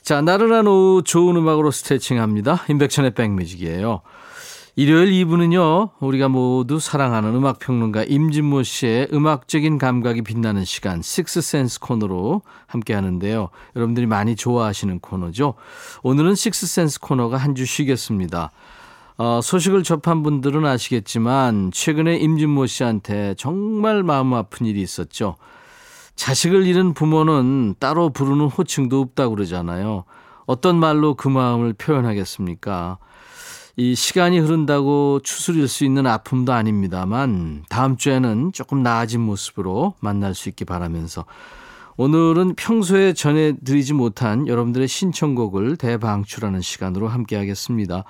자, 0.03 0.22
나른한 0.22 0.68
오후 0.68 1.01
좋은 1.03 1.38
음악으로 1.38 1.72
스트레칭합니다. 1.72 2.65
임백천의 2.70 3.15
백뮤직이에요. 3.15 4.01
일요일 4.78 5.12
2부는요, 5.25 5.90
우리가 6.00 6.30
모두 6.30 6.80
사랑하는 6.80 7.36
음악평론가 7.36 8.06
임진모 8.06 8.63
씨의 8.63 9.10
음악적인 9.12 9.78
감각이 9.78 10.22
빛나는 10.22 10.63
시간, 10.63 11.01
Sixth 11.01 11.40
Sense 11.40 11.79
코너로 11.82 12.42
함께 12.68 12.94
하는데요. 12.94 13.50
여러분들이 13.75 14.06
많이 14.08 14.36
좋아하시는 14.38 15.00
코너죠. 15.00 15.56
오늘은 16.04 16.36
식스센스 16.36 17.01
코너가 17.01 17.38
한 17.38 17.51
주 17.54 17.66
쉬겠습니다. 17.66 18.51
어, 19.18 19.42
소식을 19.44 19.84
접한 19.84 20.24
분들은 20.24 20.66
아시겠지만, 20.66 21.72
최근에 21.74 22.16
임진모 22.16 22.66
씨한테 22.66 23.36
정말 23.38 24.04
마음 24.04 24.34
아픈 24.34 24.66
일이 24.66 24.82
있었죠. 24.82 25.36
자식을 26.16 26.66
잃은 26.66 26.94
부모는 26.94 27.75
따로 27.78 28.10
부르는 28.10 28.46
호칭도 28.46 29.01
없다고 29.01 29.36
그러잖아요. 29.36 30.06
어떤 30.46 30.78
말로 30.78 31.16
그 31.16 31.28
마음을 31.28 31.74
표현하겠습니까? 31.74 32.98
이 33.78 33.96
시간이 33.96 34.40
흐른다고 34.40 35.22
추스릴 35.24 35.68
수 35.68 35.86
있는 35.86 36.06
아픔도 36.06 36.51
아닙니다만 36.51 37.63
다음 37.70 37.96
주에는 37.96 38.51
조금 38.54 38.84
나아진 38.84 39.22
모습으로 39.22 39.96
만날 40.01 40.36
수 40.36 40.50
있기 40.50 40.66
바라면서 40.66 41.25
오늘은 41.96 42.56
평소에 42.56 43.13
전해드리지 43.13 43.94
못한 43.94 44.48
여러분들의 44.48 44.88
신청곡을 44.88 45.78
대방출하는 45.78 46.62
시간으로 46.62 47.08
함께 47.08 47.36
하겠습니다. 47.36 48.04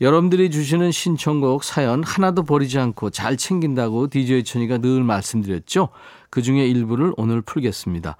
여러분들이 0.00 0.50
주시는 0.50 0.90
신청곡 0.90 1.64
사연 1.64 2.02
하나도 2.02 2.42
버리지 2.42 2.78
않고 2.78 3.10
잘 3.10 3.36
챙긴다고 3.36 4.08
DJ 4.08 4.44
천이가 4.44 4.78
늘 4.78 5.02
말씀드렸죠. 5.04 5.88
그 6.30 6.42
중에 6.42 6.66
일부를 6.66 7.12
오늘 7.16 7.42
풀겠습니다. 7.42 8.16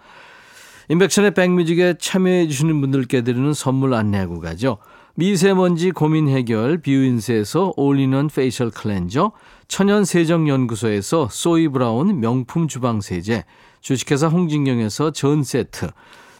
임백천의 0.88 1.34
백뮤직에 1.34 1.96
참여해 1.98 2.46
주시는 2.48 2.80
분들께 2.80 3.22
드리는 3.22 3.52
선물 3.52 3.94
안내하고 3.94 4.40
가죠. 4.40 4.78
미세먼지 5.18 5.92
고민 5.92 6.28
해결 6.28 6.76
뷰인스에서 6.82 7.72
올리는 7.78 8.28
facial 8.28 8.70
cleanser, 8.70 9.32
천연 9.66 10.04
세정 10.04 10.46
연구소에서 10.46 11.28
소이 11.30 11.68
브라운 11.68 12.20
명품 12.20 12.68
주방 12.68 13.00
세제, 13.00 13.44
주식회사 13.80 14.28
홍진경에서 14.28 15.12
전 15.12 15.42
세트, 15.42 15.88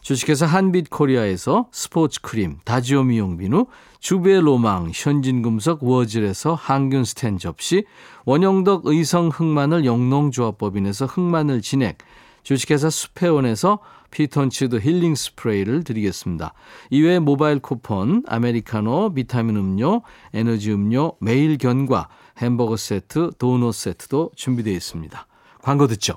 주식회사 0.03 0.45
한빛 0.45 0.91
코리아에서 0.91 1.69
스포츠 1.73 2.21
크림, 2.21 2.59
다지오 2.67 3.05
미용 3.05 3.39
비누, 3.39 3.65
주베 3.99 4.41
로망, 4.41 4.91
현진금속 4.93 5.83
워즐에서 5.83 6.53
항균 6.53 7.05
스텐 7.05 7.39
접시, 7.39 7.87
원형덕 8.27 8.83
의성 8.85 9.31
흑마늘 9.31 9.87
영농조합법인에서 9.87 11.07
흑마늘 11.07 11.63
진액, 11.63 11.97
주식회사 12.43 12.91
수페온에서 12.91 13.79
피톤치드 14.17 14.77
힐링 14.77 15.15
스프레이를 15.15 15.85
드리겠습니다. 15.85 16.55
이외에 16.89 17.19
모바일 17.19 17.59
쿠폰, 17.59 18.23
아메리카노, 18.27 19.13
비타민 19.13 19.57
음료, 19.57 20.01
에너지 20.33 20.73
음료, 20.73 21.13
매일 21.21 21.59
견과, 21.59 22.09
햄버거 22.39 22.79
세트, 22.79 23.33
도넛 23.37 23.75
세트도 23.75 24.31
준비되어 24.35 24.73
있습니다. 24.73 25.27
광고 25.61 25.87
듣죠. 25.87 26.15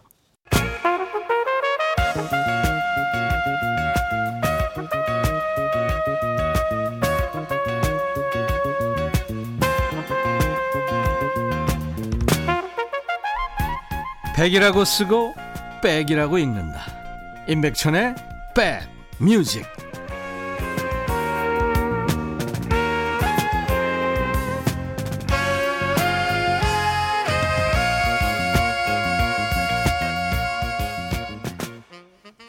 백이라고 14.38 14.86
쓰고 14.86 15.34
백이라고 15.84 16.38
읽는다. 16.38 16.99
임백천의 17.50 18.14
백 18.56 18.82
뮤직. 19.18 19.66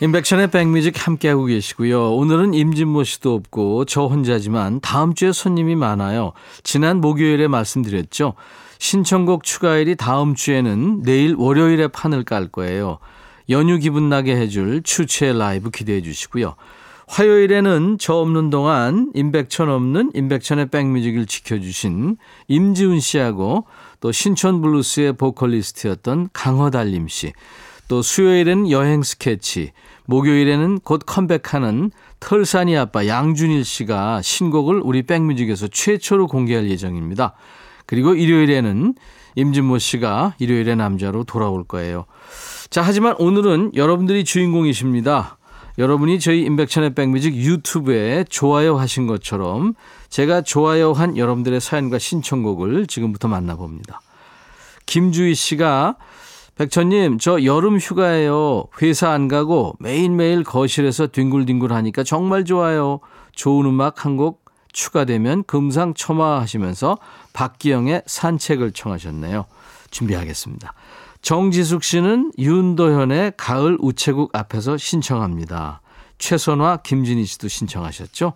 임백천의 0.03 0.51
백뮤직 0.51 1.07
함께하고 1.07 1.47
계시고요. 1.47 2.15
오늘은 2.17 2.53
임진모 2.53 3.05
씨도 3.05 3.33
없고 3.33 3.87
저 3.87 4.05
혼자지만 4.05 4.81
다음 4.81 5.15
주에 5.15 5.33
손님이 5.33 5.77
많아요. 5.77 6.33
지난 6.63 7.01
목요일에 7.01 7.49
말씀드렸죠. 7.49 8.35
신청곡 8.79 9.45
추가열이 9.45 9.97
다음 9.97 10.35
주에는 10.35 11.05
내일 11.05 11.37
월요일에 11.39 11.89
판을 11.89 12.25
깔 12.25 12.49
거예요. 12.49 12.99
연휴 13.51 13.79
기분 13.79 14.09
나게 14.09 14.37
해줄 14.37 14.83
추체 14.83 15.33
라이브 15.33 15.71
기대해 15.71 16.01
주시고요. 16.01 16.55
화요일에는 17.09 17.97
저 17.99 18.15
없는 18.15 18.51
동안 18.51 19.11
임백천 19.15 19.69
없는 19.69 20.13
임백천의 20.15 20.69
백뮤직을 20.69 21.27
지켜주신 21.27 22.17
임지훈 22.47 23.01
씨하고 23.01 23.65
또 23.99 24.13
신촌 24.13 24.63
블루스의 24.63 25.15
보컬리스트였던 25.15 26.31
강허달림 26.33 27.09
씨. 27.09 27.33
또 27.89 28.03
수요일에는 28.03 28.71
여행 28.71 29.03
스케치, 29.03 29.73
목요일에는 30.07 30.79
곧 30.85 31.03
컴백하는 31.05 31.91
털산이 32.21 32.77
아빠 32.77 33.09
양준일 33.09 33.65
씨가 33.65 34.23
신곡을 34.23 34.81
우리 34.85 35.03
백뮤직에서 35.03 35.67
최초로 35.67 36.29
공개할 36.29 36.71
예정입니다. 36.71 37.35
그리고 37.87 38.15
일요일에는 38.15 38.95
임진모 39.35 39.79
씨가 39.79 40.35
일요일의 40.39 40.77
남자로 40.77 41.25
돌아올 41.25 41.65
거예요. 41.65 42.05
자, 42.71 42.83
하지만 42.83 43.17
오늘은 43.19 43.73
여러분들이 43.75 44.23
주인공이십니다. 44.25 45.39
여러분이 45.79 46.21
저희 46.21 46.43
임백천의 46.43 46.95
백뮤직 46.95 47.35
유튜브에 47.35 48.25
좋아요 48.29 48.79
하신 48.79 49.09
것처럼 49.09 49.75
제가 50.09 50.43
좋아요 50.43 50.93
한 50.93 51.17
여러분들의 51.17 51.61
사연과 51.61 51.99
신청곡을 51.99 52.87
지금부터 52.87 53.27
만나봅니다. 53.27 54.01
김주희 54.87 55.35
씨가 55.35 55.97
백천님, 56.55 57.19
저 57.19 57.43
여름 57.43 57.79
휴가예요. 57.79 58.67
회사 58.83 59.11
안 59.11 59.27
가고 59.27 59.75
매일매일 59.81 60.45
거실에서 60.45 61.09
뒹굴뒹굴 61.09 61.73
하니까 61.73 62.05
정말 62.05 62.45
좋아요. 62.45 63.01
좋은 63.35 63.67
음악 63.67 64.05
한 64.05 64.17
곡 64.17 64.45
추가되면 64.73 65.43
금상첨화 65.45 66.41
하시면서 66.41 66.99
박기영의 67.33 68.03
산책을 68.07 68.71
청하셨네요. 68.71 69.47
준비하겠습니다. 69.91 70.73
정지숙 71.23 71.85
씨는 71.85 72.33
윤도현의 72.39 73.35
가을 73.37 73.77
우체국 73.81 74.35
앞에서 74.35 74.77
신청합니다. 74.77 75.83
최선화, 76.19 76.79
김진희 76.83 77.25
씨도 77.25 77.49
신청하셨죠? 77.49 78.35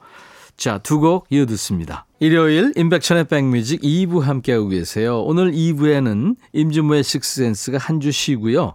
자, 0.57 0.79
두 0.79 1.01
곡 1.01 1.27
이어 1.31 1.47
듣습니다. 1.47 2.07
일요일 2.21 2.73
인백천의 2.77 3.25
백뮤직 3.25 3.81
2부 3.83 4.21
함께하고 4.21 4.69
계세요. 4.69 5.21
오늘 5.23 5.53
2부에는 5.53 6.37
임진모의 6.53 7.03
식스센스가 7.03 7.79
한 7.79 8.01
주 8.01 8.13
쉬고요. 8.13 8.75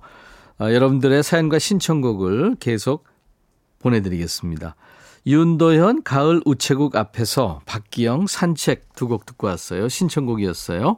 아, 0.58 0.74
여러분들의 0.74 1.24
사연과 1.24 1.58
신청곡을 1.60 2.56
계속 2.60 3.06
보내드리겠습니다. 3.80 4.76
윤도현 5.26 6.04
가을 6.04 6.42
우체국 6.46 6.96
앞에서 6.96 7.62
박기영 7.66 8.28
산책 8.28 8.94
두 8.96 9.08
곡 9.08 9.26
듣고 9.26 9.48
왔어요. 9.48 9.88
신청곡이었어요. 9.88 10.98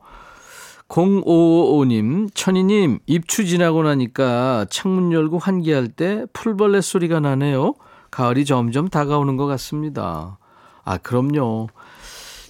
0555님, 0.91 2.29
천희님, 2.33 2.99
입추 3.07 3.45
지나고 3.45 3.83
나니까 3.83 4.65
창문 4.69 5.13
열고 5.13 5.39
환기할 5.39 5.87
때 5.87 6.25
풀벌레 6.33 6.81
소리가 6.81 7.21
나네요. 7.21 7.75
가을이 8.11 8.43
점점 8.43 8.89
다가오는 8.89 9.37
것 9.37 9.45
같습니다. 9.45 10.37
아, 10.83 10.97
그럼요. 10.97 11.69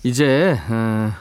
이제, 0.04 0.58
어, 0.70 1.12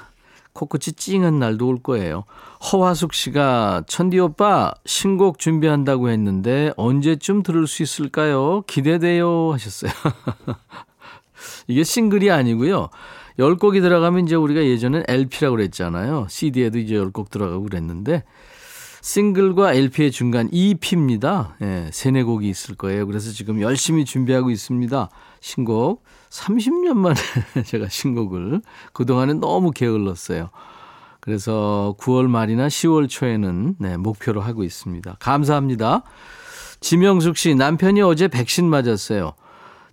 코끝이 0.54 0.94
찡한 0.96 1.38
날도 1.38 1.66
올 1.68 1.82
거예요. 1.82 2.24
허화숙 2.72 3.12
씨가 3.12 3.84
천디 3.86 4.18
오빠 4.18 4.72
신곡 4.86 5.38
준비한다고 5.38 6.08
했는데 6.08 6.72
언제쯤 6.76 7.42
들을 7.42 7.66
수 7.66 7.82
있을까요? 7.82 8.62
기대돼요 8.66 9.52
하셨어요. 9.52 9.92
이게 11.68 11.84
싱글이 11.84 12.30
아니고요. 12.30 12.88
10곡이 13.40 13.80
들어가면 13.80 14.26
이제 14.26 14.34
우리가 14.34 14.62
예전엔 14.62 15.04
LP라고 15.08 15.56
그랬잖아요. 15.56 16.26
CD에도 16.28 16.78
이제 16.78 16.94
10곡 16.94 17.30
들어가고 17.30 17.64
그랬는데 17.64 18.22
싱글과 19.02 19.72
LP의 19.72 20.10
중간 20.10 20.48
EP입니다. 20.52 21.56
예, 21.62 21.88
세네 21.90 22.22
곡이 22.24 22.48
있을 22.48 22.74
거예요. 22.74 23.06
그래서 23.06 23.30
지금 23.32 23.62
열심히 23.62 24.04
준비하고 24.04 24.50
있습니다. 24.50 25.08
신곡 25.40 26.04
30년 26.28 26.94
만에 26.96 27.14
제가 27.64 27.88
신곡을 27.88 28.60
그동안은 28.92 29.40
너무 29.40 29.70
게을렀어요. 29.70 30.50
그래서 31.20 31.94
9월 31.98 32.28
말이나 32.28 32.68
10월 32.68 33.08
초에는 33.08 33.76
네, 33.78 33.96
목표로 33.96 34.42
하고 34.42 34.64
있습니다. 34.64 35.16
감사합니다. 35.18 36.02
지명숙 36.80 37.36
씨, 37.36 37.54
남편이 37.54 38.00
어제 38.02 38.28
백신 38.28 38.68
맞았어요. 38.68 39.32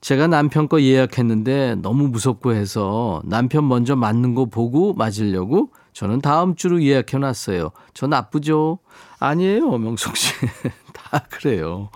제가 0.07 0.27
남편 0.27 0.69
거 0.69 0.81
예약했는데 0.81 1.75
너무 1.81 2.07
무섭고 2.07 2.53
해서 2.53 3.21
남편 3.25 3.67
먼저 3.67 3.97
맞는 3.97 4.35
거 4.35 4.45
보고 4.45 4.93
맞으려고 4.93 5.71
저는 5.91 6.21
다음 6.21 6.55
주로 6.55 6.81
예약해 6.81 7.17
놨어요. 7.17 7.71
저 7.93 8.07
나쁘죠? 8.07 8.79
아니에요, 9.19 9.69
명숙 9.69 10.15
씨. 10.15 10.33
다 10.95 11.25
그래요. 11.29 11.89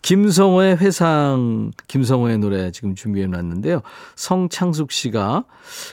김성호의 0.00 0.78
회상, 0.78 1.70
김성호의 1.86 2.38
노래 2.38 2.70
지금 2.70 2.94
준비해 2.94 3.26
놨는데요. 3.26 3.82
성창숙 4.16 4.90
씨가 4.90 5.44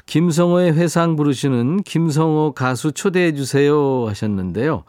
김성호의 0.06 0.72
회상 0.72 1.18
부르시는 1.18 1.84
김성호 1.84 2.54
가수 2.54 2.94
초대해 2.94 3.34
주세요 3.34 4.08
하셨는데요. 4.08 4.86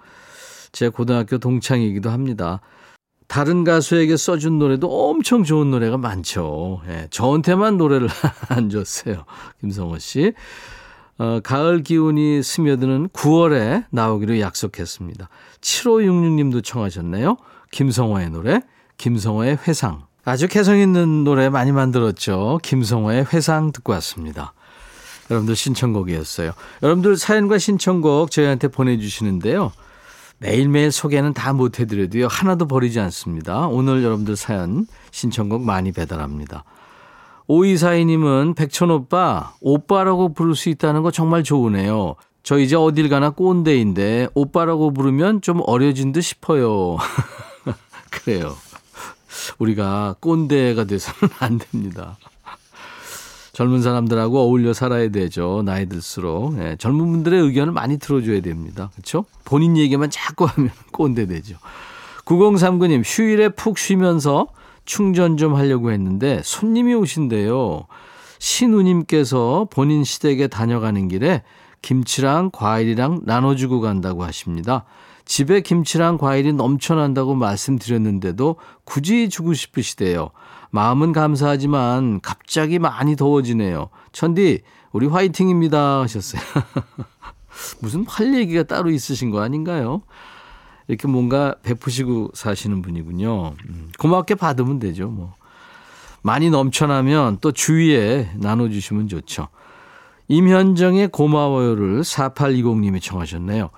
제 0.71 0.91
고등학교 0.91 1.39
동창이기도 1.39 2.09
합니다. 2.09 2.61
다른 3.29 3.62
가수에게 3.62 4.17
써준 4.17 4.59
노래도 4.59 5.11
엄청 5.11 5.45
좋은 5.45 5.71
노래가 5.71 5.99
많죠. 5.99 6.81
예, 6.88 7.07
저한테만 7.11 7.77
노래를 7.77 8.09
안 8.49 8.71
줬어요. 8.71 9.25
김성호 9.61 9.99
씨. 9.99 10.33
어, 11.19 11.41
가을 11.43 11.83
기운이 11.83 12.43
스며드는 12.43 13.09
9월에 13.09 13.85
나오기로 13.91 14.41
약속했습니다. 14.41 15.29
7566님도 15.61 16.64
청하셨네요. 16.64 17.37
김성호의 17.71 18.31
노래. 18.31 18.62
김성호의 18.97 19.59
회상. 19.67 20.07
아주 20.25 20.49
개성 20.49 20.79
있는 20.79 21.25
노래 21.25 21.49
많이 21.51 21.71
만들었죠. 21.71 22.61
김성호의 22.62 23.27
회상 23.33 23.73
듣고 23.73 23.93
왔습니다. 23.95 24.55
여러분들 25.31 25.55
신청곡이었어요. 25.55 26.53
여러분들 26.83 27.17
사연과 27.17 27.59
신청곡 27.59 28.31
저희한테 28.31 28.69
보내주시는데요. 28.69 29.73
매일매일 30.38 30.92
소개는 30.92 31.35
다 31.35 31.53
못해드려도요. 31.53 32.29
하나도 32.29 32.66
버리지 32.66 33.01
않습니다. 33.01 33.66
오늘 33.66 34.03
여러분들 34.03 34.37
사연 34.37 34.87
신청곡 35.11 35.62
많이 35.62 35.92
배달합니다. 35.92 36.64
오이사이님은 37.48 38.55
백천오빠, 38.55 39.55
오빠라고 39.61 40.35
부를 40.35 40.55
수 40.55 40.68
있다는 40.68 41.03
거 41.03 41.11
정말 41.11 41.42
좋으네요. 41.42 42.14
저 42.42 42.59
이제 42.59 42.77
어딜 42.77 43.09
가나 43.09 43.31
꼰대인데 43.31 44.29
오빠라고 44.35 44.92
부르면 44.92 45.42
좀 45.42 45.61
어려진 45.66 46.12
듯 46.12 46.20
싶어요. 46.20 46.98
그래요. 48.11 48.55
우리가 49.59 50.16
꼰대가 50.20 50.85
돼서는 50.85 51.35
안 51.40 51.59
됩니다. 51.59 52.16
젊은 53.59 53.83
사람들하고 53.83 54.38
어울려 54.38 54.73
살아야 54.73 55.09
되죠. 55.09 55.62
나이 55.64 55.87
들수록. 55.87 56.57
예, 56.61 56.77
젊은 56.79 57.11
분들의 57.11 57.40
의견을 57.42 57.73
많이 57.73 57.99
들어줘야 57.99 58.40
됩니다. 58.40 58.88
그렇죠? 58.92 59.25
본인 59.44 59.77
얘기만 59.77 60.11
자꾸 60.11 60.44
하면 60.49 60.71
꼰대 60.92 61.27
되죠. 61.27 61.57
9039님, 62.25 63.03
휴일에 63.05 63.49
푹 63.49 63.77
쉬면서 63.77 64.47
충전 64.85 65.37
좀 65.37 65.57
하려고 65.57 65.90
했는데 65.90 66.40
손님이 66.44 66.94
오신대요. 66.94 67.88
신우님께서 68.38 69.66
본인 69.73 70.05
시댁에 70.05 70.47
다녀가는 70.47 71.09
길에 71.09 71.42
김치랑 71.83 72.51
과일이랑 72.53 73.23
나눠주고 73.25 73.81
간다고 73.81 74.23
하십니다. 74.23 74.85
집에 75.25 75.62
김치랑 75.62 76.18
과일이 76.18 76.53
넘쳐난다고 76.53 77.35
말씀드렸는데도 77.35 78.55
굳이 78.85 79.29
주고 79.29 79.53
싶으시대요. 79.53 80.31
마음은 80.71 81.13
감사하지만 81.13 82.21
갑자기 82.21 82.79
많이 82.79 83.17
더워지네요. 83.17 83.89
천디, 84.13 84.63
우리 84.93 85.07
화이팅입니다. 85.07 86.01
하셨어요. 86.01 86.43
무슨 87.81 88.05
할 88.07 88.35
얘기가 88.35 88.63
따로 88.65 88.91
있으신 88.91 89.31
거 89.31 89.41
아닌가요? 89.41 90.03
이렇게 90.87 91.07
뭔가 91.09 91.55
베푸시고 91.63 92.31
사시는 92.35 92.83
분이군요. 92.83 93.55
음, 93.69 93.91
고맙게 93.99 94.35
받으면 94.35 94.79
되죠, 94.79 95.09
뭐. 95.09 95.35
많이 96.23 96.51
넘쳐나면 96.51 97.39
또 97.41 97.53
주위에 97.53 98.31
나눠주시면 98.37 99.09
좋죠. 99.09 99.49
임현정의 100.29 101.09
고마워요를 101.09 102.03
4820님이 102.03 103.01
청하셨네요. 103.01 103.71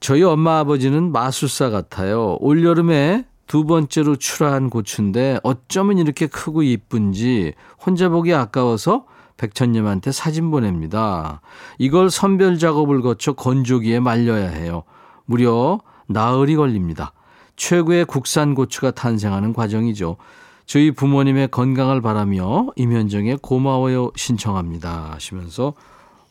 저희 0.00 0.22
엄마 0.22 0.58
아버지는 0.58 1.10
마술사 1.12 1.70
같아요. 1.70 2.36
올여름에 2.40 3.24
두 3.46 3.64
번째로 3.64 4.16
출하한 4.16 4.70
고추인데 4.70 5.40
어쩌면 5.42 5.98
이렇게 5.98 6.26
크고 6.26 6.62
이쁜지 6.62 7.54
혼자 7.84 8.08
보기 8.08 8.34
아까워서 8.34 9.06
백천님한테 9.36 10.12
사진 10.12 10.50
보냅니다. 10.50 11.40
이걸 11.78 12.10
선별 12.10 12.58
작업을 12.58 13.02
거쳐 13.02 13.34
건조기에 13.34 14.00
말려야 14.00 14.48
해요. 14.48 14.82
무려 15.26 15.80
나흘이 16.06 16.56
걸립니다. 16.56 17.12
최고의 17.56 18.04
국산 18.04 18.54
고추가 18.54 18.90
탄생하는 18.90 19.52
과정이죠. 19.52 20.16
저희 20.66 20.90
부모님의 20.90 21.48
건강을 21.48 22.00
바라며 22.00 22.66
임현정의 22.74 23.38
고마워요 23.40 24.10
신청합니다 24.16 25.12
하시면서 25.12 25.74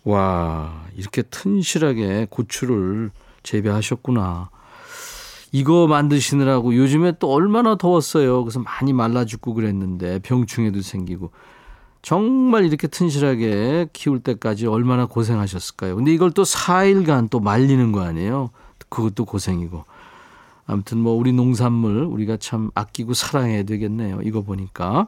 와 0.04 0.84
이렇게 0.96 1.22
튼실하게 1.22 2.28
고추를 2.30 3.12
재배하셨구나. 3.44 4.50
이거 5.56 5.88
만드시느라고 5.88 6.76
요즘에 6.76 7.14
또 7.18 7.32
얼마나 7.32 7.78
더웠어요. 7.78 8.44
그래서 8.44 8.60
많이 8.60 8.92
말라 8.92 9.24
죽고 9.24 9.54
그랬는데 9.54 10.20
병충해도 10.20 10.82
생기고 10.82 11.32
정말 12.02 12.66
이렇게 12.66 12.88
튼실하게 12.88 13.88
키울 13.94 14.20
때까지 14.20 14.68
얼마나 14.68 15.06
고생하셨을까요. 15.06 15.96
근데 15.96 16.14
이걸 16.14 16.32
또 16.32 16.44
4일간 16.44 17.30
또 17.30 17.40
말리는 17.40 17.94
거 17.94 18.02
아니에요. 18.02 18.50
그것도 18.90 19.24
고생이고. 19.24 19.86
아무튼 20.68 20.98
뭐 20.98 21.14
우리 21.14 21.32
농산물 21.32 22.04
우리가 22.04 22.36
참 22.36 22.70
아끼고 22.76 23.14
사랑해야 23.14 23.64
되겠네요. 23.64 24.20
이거 24.24 24.42
보니까. 24.42 25.08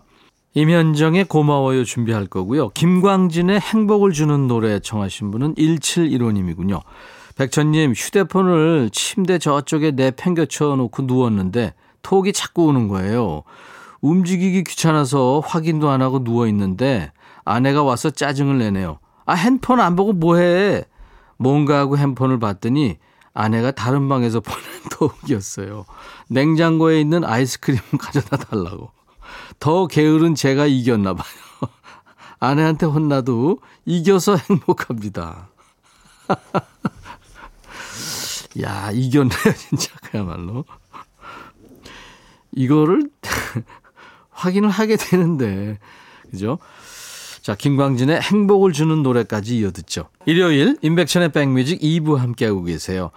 임현정의 0.53 1.25
고마워요 1.25 1.83
준비할 1.83 2.25
거고요. 2.25 2.69
김광진의 2.69 3.59
행복을 3.59 4.13
주는 4.13 4.47
노래 4.47 4.79
청하신 4.79 5.29
분은 5.31 5.55
1715님이군요. 5.55 6.79
백천님 7.37 7.93
휴대폰을 7.95 8.89
침대 8.91 9.37
저쪽에 9.37 9.91
내팽겨쳐 9.91 10.75
놓고 10.75 11.03
누웠는데 11.03 11.75
톡이 12.01 12.33
자꾸 12.33 12.65
오는 12.65 12.87
거예요. 12.87 13.43
움직이기 14.01 14.63
귀찮아서 14.63 15.41
확인도 15.45 15.89
안 15.89 16.01
하고 16.01 16.23
누워 16.23 16.47
있는데 16.47 17.11
아내가 17.45 17.83
와서 17.83 18.09
짜증을 18.09 18.57
내네요. 18.57 18.99
아 19.25 19.33
핸폰 19.33 19.79
안 19.79 19.95
보고 19.95 20.13
뭐 20.13 20.37
해? 20.37 20.83
뭔가 21.37 21.77
하고 21.77 21.97
핸폰을 21.97 22.39
봤더니 22.39 22.97
아내가 23.35 23.69
다른 23.69 24.09
방에서 24.09 24.39
보낸 24.41 24.63
톡이었어요. 24.91 25.85
냉장고에 26.29 26.99
있는 26.99 27.23
아이스크림 27.23 27.79
가져다 27.99 28.37
달라고. 28.37 28.91
더 29.59 29.85
게으른 29.85 30.33
제가 30.33 30.65
이겼나 30.65 31.13
봐요. 31.13 31.25
아내한테 32.39 32.87
혼나도 32.87 33.59
이겨서 33.85 34.37
행복합니다. 34.37 35.49
야, 38.61 38.91
이겼네요, 38.91 39.53
진짜, 39.57 39.95
그야말로. 40.01 40.65
이거를 42.51 43.09
확인을 44.31 44.69
하게 44.69 44.95
되는데, 44.97 45.79
그죠? 46.31 46.57
자, 47.41 47.55
김광진의 47.55 48.21
행복을 48.21 48.73
주는 48.73 49.03
노래까지 49.03 49.57
이어듣죠. 49.57 50.09
일요일, 50.25 50.77
인백천의 50.81 51.31
백뮤직 51.31 51.79
2부 51.79 52.17
함께하고 52.17 52.63
계세요. 52.63 53.11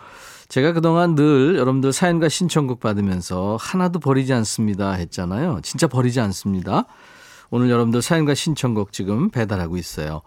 제가 0.49 0.73
그동안 0.73 1.15
늘 1.15 1.57
여러분들 1.57 1.93
사연과 1.93 2.29
신청곡 2.29 2.81
받으면서 2.81 3.57
하나도 3.61 4.01
버리지 4.01 4.33
않습니다 4.33 4.93
했잖아요. 4.93 5.61
진짜 5.63 5.87
버리지 5.87 6.21
않습니다. 6.21 6.87
오늘 7.51 7.71
여러분들 7.71 8.03
사연과 8.03 8.35
신청곡 8.35 8.93
지금 8.93 9.31
배달하고 9.31 9.77
있어요. 9.77 10.23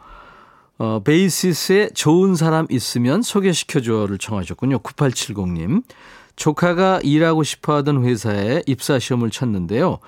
어, 0.79 1.01
베이시스에 1.03 1.89
좋은 1.93 2.35
사람 2.35 2.65
있으면 2.69 3.21
소개시켜줘를 3.21 4.17
청하셨군요. 4.17 4.79
9870님. 4.79 5.83
조카가 6.35 7.01
일하고 7.03 7.43
싶어 7.43 7.75
하던 7.75 8.03
회사에 8.05 8.63
입사 8.65 8.97
시험을 8.97 9.29
쳤는데요. 9.29 9.99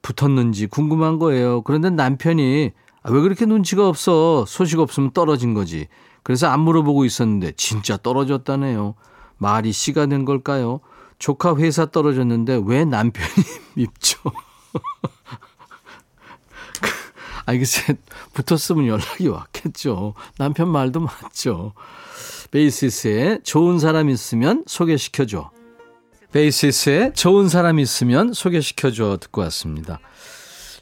붙었는지 0.00 0.66
궁금한 0.66 1.18
거예요. 1.18 1.62
그런데 1.62 1.90
남편이 1.90 2.72
아, 3.02 3.10
왜 3.12 3.20
그렇게 3.20 3.44
눈치가 3.44 3.86
없어? 3.86 4.46
소식 4.46 4.80
없으면 4.80 5.10
떨어진 5.12 5.52
거지. 5.52 5.88
그래서 6.22 6.46
안 6.48 6.60
물어보고 6.60 7.04
있었는데 7.04 7.52
진짜 7.56 7.98
떨어졌다네요. 7.98 8.94
말이 9.36 9.72
씨가 9.72 10.06
된 10.06 10.24
걸까요? 10.24 10.80
조카 11.18 11.54
회사 11.56 11.84
떨어졌는데 11.84 12.62
왜 12.64 12.86
남편이 12.86 13.28
밉죠? 13.76 14.20
아, 17.46 17.52
글쎄, 17.52 17.94
붙었으면 18.32 18.86
연락이 18.86 19.28
왔겠죠. 19.28 20.14
남편 20.38 20.68
말도 20.68 21.00
맞죠. 21.00 21.72
베이시스에 22.50 23.40
좋은 23.42 23.78
사람 23.78 24.08
있으면 24.08 24.64
소개시켜줘. 24.66 25.50
베이시스에 26.32 27.12
좋은 27.12 27.48
사람 27.48 27.78
있으면 27.78 28.32
소개시켜줘 28.32 29.18
듣고 29.20 29.40
왔습니다. 29.42 30.00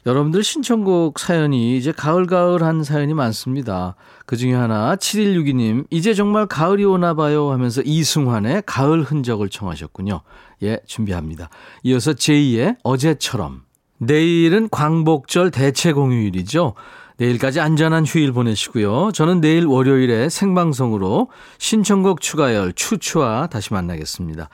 여러분들 0.05 0.43
신청곡 0.43 1.17
사연이 1.17 1.77
이제 1.77 1.91
가을가을한 1.91 2.83
사연이 2.83 3.13
많습니다. 3.13 3.95
그 4.25 4.35
중에 4.35 4.53
하나 4.53 4.95
7162님 4.95 5.85
이제 5.89 6.13
정말 6.13 6.45
가을이 6.45 6.83
오나 6.83 7.13
봐요 7.13 7.51
하면서 7.51 7.81
이승환의 7.85 8.63
가을 8.65 9.03
흔적을 9.03 9.49
청하셨군요. 9.49 10.21
예 10.63 10.79
준비합니다. 10.85 11.49
이어서 11.83 12.13
제2의 12.13 12.77
어제처럼 12.83 13.63
내일은 14.05 14.69
광복절 14.69 15.51
대체 15.51 15.93
공휴일이죠. 15.93 16.73
내일까지 17.17 17.59
안전한 17.59 18.05
휴일 18.05 18.31
보내시고요. 18.31 19.11
저는 19.13 19.39
내일 19.39 19.65
월요일에 19.65 20.29
생방송으로 20.29 21.29
신청곡 21.59 22.21
추가열 22.21 22.73
추추와 22.73 23.47
다시 23.47 23.71
만나겠습니다. 23.73 24.49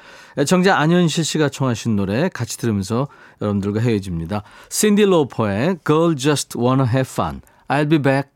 정자 0.45 0.77
안현실 0.77 1.23
씨가 1.23 1.49
청하신 1.49 1.95
노래 1.95 2.29
같이 2.29 2.57
들으면서 2.57 3.07
여러분들과 3.41 3.79
헤어집니다. 3.79 4.43
신디 4.69 5.05
로퍼의 5.05 5.77
Girl 5.85 6.15
Just 6.15 6.57
Wanna 6.59 6.85
Have 6.87 7.09
Fun. 7.09 7.41
I'll 7.69 7.89
be 7.89 7.99
back. 7.99 8.29